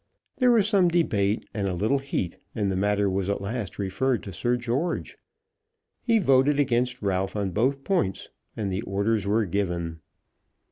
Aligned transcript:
There 0.37 0.51
was 0.51 0.67
some 0.67 0.87
debate 0.87 1.47
and 1.53 1.67
a 1.67 1.75
little 1.75 1.99
heat, 1.99 2.35
and 2.55 2.71
the 2.71 2.75
matter 2.75 3.07
was 3.07 3.29
at 3.29 3.39
last 3.39 3.77
referred 3.77 4.23
to 4.23 4.33
Sir 4.33 4.57
George. 4.57 5.15
He 6.01 6.17
voted 6.17 6.59
against 6.59 7.03
Ralph 7.03 7.35
on 7.35 7.51
both 7.51 7.83
points, 7.83 8.29
and 8.57 8.71
the 8.73 8.81
orders 8.81 9.27
were 9.27 9.45
given. 9.45 9.99